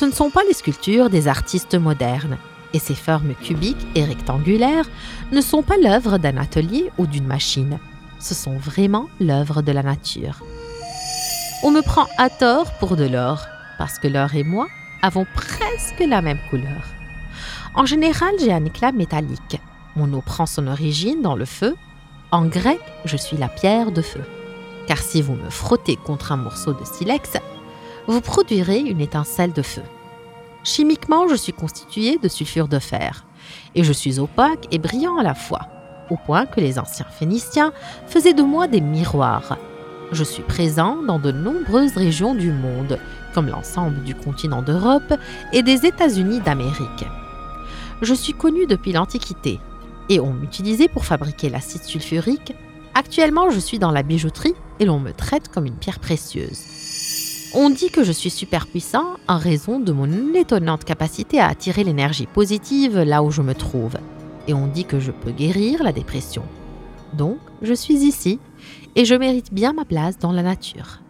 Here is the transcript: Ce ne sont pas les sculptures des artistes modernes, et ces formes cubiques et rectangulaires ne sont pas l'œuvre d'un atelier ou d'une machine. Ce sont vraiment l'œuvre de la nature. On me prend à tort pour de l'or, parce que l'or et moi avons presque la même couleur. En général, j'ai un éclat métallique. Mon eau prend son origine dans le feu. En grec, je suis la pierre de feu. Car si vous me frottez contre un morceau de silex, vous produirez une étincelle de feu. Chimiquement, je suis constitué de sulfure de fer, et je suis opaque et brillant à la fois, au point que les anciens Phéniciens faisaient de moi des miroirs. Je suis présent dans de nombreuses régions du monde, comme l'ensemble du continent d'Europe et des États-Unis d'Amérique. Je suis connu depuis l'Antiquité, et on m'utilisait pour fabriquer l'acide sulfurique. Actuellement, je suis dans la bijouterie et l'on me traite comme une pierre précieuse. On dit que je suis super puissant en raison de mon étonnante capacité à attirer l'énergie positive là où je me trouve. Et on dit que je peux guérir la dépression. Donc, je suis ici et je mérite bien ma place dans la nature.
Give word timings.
Ce 0.00 0.06
ne 0.06 0.12
sont 0.12 0.30
pas 0.30 0.44
les 0.44 0.54
sculptures 0.54 1.10
des 1.10 1.28
artistes 1.28 1.74
modernes, 1.74 2.38
et 2.72 2.78
ces 2.78 2.94
formes 2.94 3.34
cubiques 3.34 3.86
et 3.94 4.02
rectangulaires 4.02 4.88
ne 5.30 5.42
sont 5.42 5.62
pas 5.62 5.76
l'œuvre 5.76 6.16
d'un 6.16 6.38
atelier 6.38 6.90
ou 6.96 7.06
d'une 7.06 7.26
machine. 7.26 7.78
Ce 8.18 8.34
sont 8.34 8.56
vraiment 8.56 9.10
l'œuvre 9.20 9.60
de 9.60 9.72
la 9.72 9.82
nature. 9.82 10.42
On 11.62 11.70
me 11.70 11.82
prend 11.82 12.06
à 12.16 12.30
tort 12.30 12.72
pour 12.78 12.96
de 12.96 13.04
l'or, 13.04 13.44
parce 13.76 13.98
que 13.98 14.08
l'or 14.08 14.34
et 14.34 14.42
moi 14.42 14.68
avons 15.02 15.26
presque 15.34 16.00
la 16.00 16.22
même 16.22 16.40
couleur. 16.48 16.82
En 17.74 17.84
général, 17.84 18.32
j'ai 18.40 18.54
un 18.54 18.64
éclat 18.64 18.92
métallique. 18.92 19.60
Mon 19.96 20.10
eau 20.14 20.22
prend 20.22 20.46
son 20.46 20.66
origine 20.66 21.20
dans 21.20 21.36
le 21.36 21.44
feu. 21.44 21.76
En 22.30 22.46
grec, 22.46 22.80
je 23.04 23.18
suis 23.18 23.36
la 23.36 23.48
pierre 23.48 23.92
de 23.92 24.00
feu. 24.00 24.22
Car 24.86 24.96
si 24.96 25.20
vous 25.20 25.34
me 25.34 25.50
frottez 25.50 25.96
contre 25.96 26.32
un 26.32 26.38
morceau 26.38 26.72
de 26.72 26.86
silex, 26.86 27.32
vous 28.06 28.20
produirez 28.20 28.78
une 28.78 29.00
étincelle 29.00 29.52
de 29.52 29.62
feu. 29.62 29.82
Chimiquement, 30.62 31.26
je 31.26 31.36
suis 31.36 31.52
constitué 31.52 32.18
de 32.18 32.28
sulfure 32.28 32.68
de 32.68 32.78
fer, 32.78 33.24
et 33.74 33.82
je 33.82 33.92
suis 33.92 34.18
opaque 34.18 34.66
et 34.70 34.78
brillant 34.78 35.16
à 35.16 35.22
la 35.22 35.34
fois, 35.34 35.66
au 36.10 36.16
point 36.16 36.44
que 36.44 36.60
les 36.60 36.78
anciens 36.78 37.06
Phéniciens 37.06 37.72
faisaient 38.06 38.34
de 38.34 38.42
moi 38.42 38.68
des 38.68 38.82
miroirs. 38.82 39.56
Je 40.12 40.24
suis 40.24 40.42
présent 40.42 40.98
dans 41.02 41.18
de 41.18 41.32
nombreuses 41.32 41.96
régions 41.96 42.34
du 42.34 42.52
monde, 42.52 42.98
comme 43.32 43.48
l'ensemble 43.48 44.02
du 44.02 44.14
continent 44.14 44.60
d'Europe 44.60 45.14
et 45.52 45.62
des 45.62 45.86
États-Unis 45.86 46.40
d'Amérique. 46.40 47.06
Je 48.02 48.14
suis 48.14 48.34
connu 48.34 48.66
depuis 48.66 48.92
l'Antiquité, 48.92 49.60
et 50.10 50.20
on 50.20 50.32
m'utilisait 50.32 50.88
pour 50.88 51.06
fabriquer 51.06 51.48
l'acide 51.48 51.84
sulfurique. 51.84 52.54
Actuellement, 52.94 53.48
je 53.50 53.60
suis 53.60 53.78
dans 53.78 53.92
la 53.92 54.02
bijouterie 54.02 54.54
et 54.78 54.84
l'on 54.84 54.98
me 54.98 55.12
traite 55.12 55.48
comme 55.48 55.66
une 55.66 55.76
pierre 55.76 56.00
précieuse. 56.00 56.89
On 57.52 57.68
dit 57.68 57.90
que 57.90 58.04
je 58.04 58.12
suis 58.12 58.30
super 58.30 58.68
puissant 58.68 59.16
en 59.26 59.36
raison 59.36 59.80
de 59.80 59.90
mon 59.90 60.34
étonnante 60.34 60.84
capacité 60.84 61.40
à 61.40 61.48
attirer 61.48 61.82
l'énergie 61.82 62.26
positive 62.26 63.00
là 63.00 63.24
où 63.24 63.32
je 63.32 63.42
me 63.42 63.54
trouve. 63.54 63.94
Et 64.46 64.54
on 64.54 64.68
dit 64.68 64.84
que 64.84 65.00
je 65.00 65.10
peux 65.10 65.32
guérir 65.32 65.82
la 65.82 65.92
dépression. 65.92 66.44
Donc, 67.12 67.38
je 67.60 67.74
suis 67.74 68.04
ici 68.04 68.38
et 68.94 69.04
je 69.04 69.16
mérite 69.16 69.52
bien 69.52 69.72
ma 69.72 69.84
place 69.84 70.16
dans 70.16 70.30
la 70.30 70.42
nature. 70.42 71.00